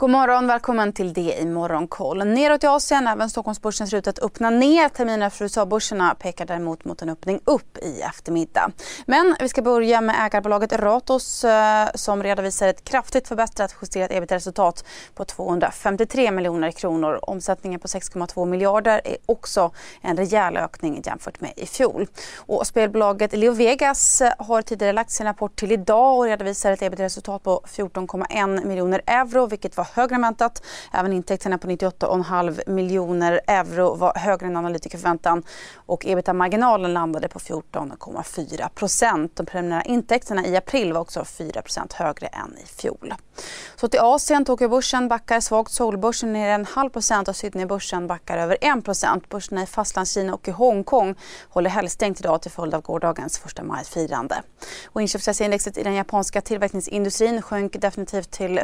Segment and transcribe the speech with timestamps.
[0.00, 2.18] God morgon, välkommen till det i Morgonkoll.
[2.18, 4.88] Neråt i Asien, även Stockholmsbörsen ser ut att öppna ner.
[4.88, 8.72] Terminen för USA-börserna pekar däremot mot en öppning upp i eftermiddag.
[9.06, 14.84] Men vi ska börja med ägarbolaget Ratos eh, som redovisar ett kraftigt förbättrat justerat ebit-resultat
[15.14, 17.18] på 253 miljoner kronor.
[17.22, 22.06] Omsättningen på 6,2 miljarder är också en rejäl ökning jämfört med i fjol.
[22.36, 26.82] Och spelbolaget Leo Vegas eh, har tidigare lagt sin rapport till idag och redovisar ett
[26.82, 30.62] ebit-resultat på 14,1 miljoner euro vilket var högre än väntat.
[30.92, 35.42] Även intäkterna på 98,5 miljoner euro var högre än analytikerförväntan
[35.74, 39.36] och ebitda-marginalen landade på 14,4 procent.
[39.36, 43.14] De preliminära intäkterna i april var också 4 procent högre än i fjol.
[43.76, 48.58] Så till Asien, Tokyobörsen backar svagt, Seoulbörsen ner en halv procent och Sydneybörsen backar över
[48.60, 49.28] 1 procent.
[49.28, 51.14] Börserna i Fastlandskina och i Hongkong
[51.48, 54.42] håller helgstängt idag till följd av gårdagens första maj-firande.
[55.76, 58.60] I den japanska tillverkningsindustrin sjönk definitivt till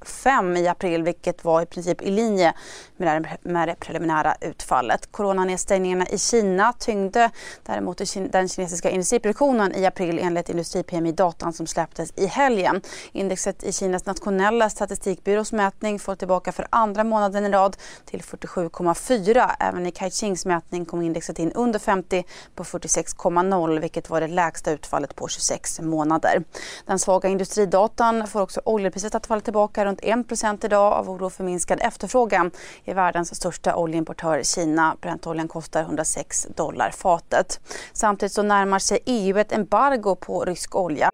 [0.00, 2.52] 53,5 i april vilket var i princip i linje
[2.96, 5.12] med det, med det preliminära utfallet.
[5.12, 7.30] Coronanedstängningarna i Kina tyngde
[7.62, 12.80] däremot den kinesiska industriproduktionen i april enligt industri-PMI-datan som släpptes i helgen.
[13.12, 19.50] Indexet i Kinas nationella statistikbyrås mätning föll tillbaka för andra månaden i rad till 47,4.
[19.60, 24.70] Även i Kaichings mätning kom indexet in under 50 på 46,0 vilket var det lägsta
[24.70, 26.44] utfallet på 26 månader.
[26.86, 31.44] Den svaga industridatan får också oljepriset att falla tillbaka runt 1 idag av oro för
[31.44, 32.50] minskad efterfrågan
[32.84, 34.96] i världens största oljeimportör Kina.
[35.00, 37.60] Brentoljan kostar 106 dollar fatet.
[37.92, 41.10] Samtidigt så närmar sig EU ett embargo på rysk olja.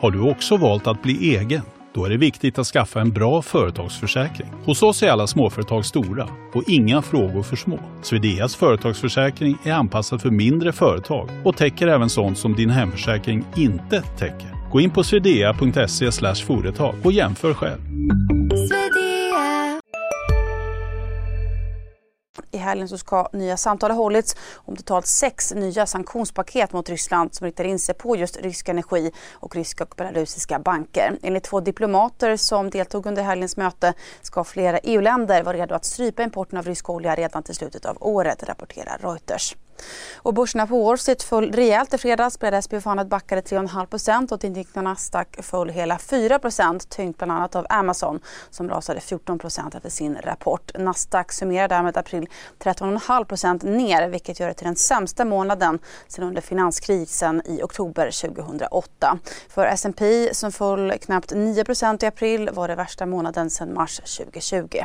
[0.00, 1.62] Har du också valt att bli egen?
[1.94, 4.48] Då är det viktigt att skaffa en bra företagsförsäkring.
[4.64, 7.78] Hos oss är alla småföretag stora och inga frågor för små.
[8.02, 14.02] Swedeas företagsförsäkring är anpassad för mindre företag och täcker även sånt som din hemförsäkring inte
[14.02, 14.47] täcker.
[14.72, 16.12] Gå in på swedea.se
[16.46, 17.80] företag och jämför själv.
[22.50, 27.34] I helgen så ska nya samtal ha hållits om totalt sex nya sanktionspaket mot Ryssland
[27.34, 31.18] som riktar in sig på just rysk energi och ryska och belarusiska banker.
[31.22, 36.22] Enligt två diplomater som deltog under helgens möte ska flera EU-länder vara redo att strypa
[36.22, 39.56] importen av rysk olja redan till slutet av året, rapporterar Reuters.
[40.16, 42.38] Och börserna på Wall Street föll rejält i fredags.
[42.38, 47.66] Breda SP 500 backade 3,5% och Tintikna Nasdaq föll hela 4% tyngt bland annat av
[47.68, 50.70] Amazon som rasade 14% efter sin rapport.
[50.78, 52.28] Nasdaq summerar därmed april
[52.58, 55.78] 13,5% ner vilket gör det till den sämsta månaden
[56.08, 59.18] sedan under finanskrisen i oktober 2008.
[59.48, 64.84] För S&P som föll knappt 9% i april var det värsta månaden sedan mars 2020.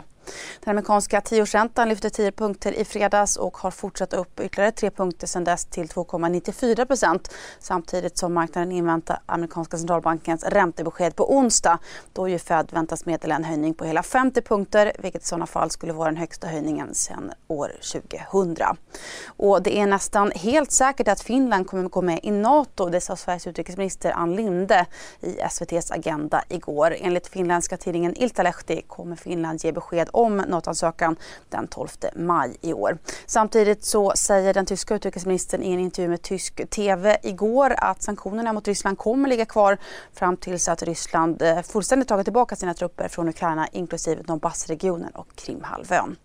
[0.64, 5.28] Den amerikanska tioårsräntan lyfte 10 punkter i fredags och har fortsatt upp ytterligare 3 punkter
[5.28, 11.80] sedan dess till 2,94 procent samtidigt som marknaden inväntar amerikanska centralbankens räntebesked på onsdag
[12.14, 15.70] då ju Fed väntas meddela en höjning på hela 50 punkter vilket i sådana fall
[15.70, 18.78] skulle vara den högsta höjningen sedan år 2000.
[19.26, 23.02] Och det är nästan helt säkert att Finland kommer att gå med i Nato, det
[23.02, 24.86] sa Sveriges utrikesminister Ann Linde
[25.22, 26.96] i SVTs Agenda igår.
[27.00, 31.16] Enligt finländska tidningen Iltalehti kommer Finland ge besked om NATO-ansökan
[31.50, 32.98] den 12 maj i år.
[33.26, 38.54] Samtidigt så säger den tyska utrikesministern i en intervju med tysk TV igår att sanktionerna
[38.54, 39.78] mot Ryssland kommer ligga kvar
[40.14, 45.28] fram tills att Ryssland eh, fullständigt tagit tillbaka sina trupper från Ukraina inklusive Donbassregionen och
[45.36, 46.16] Krimhalvön.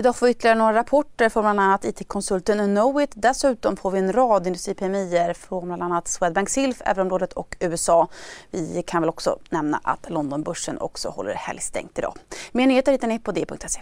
[0.00, 3.10] Idag får vi ytterligare några rapporter från bland annat IT-konsulten Knowit.
[3.14, 4.74] Dessutom får vi en rad industri
[5.34, 8.08] från bland annat Swedbank Silf, euroområdet och USA.
[8.50, 12.14] Vi kan väl också nämna att Londonbörsen också håller helgstängt idag.
[12.52, 13.80] Mer nyheter hittar ni på d.se.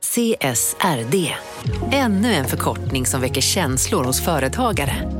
[0.00, 1.34] CSRD,
[1.92, 5.19] ännu en förkortning som väcker känslor hos företagare.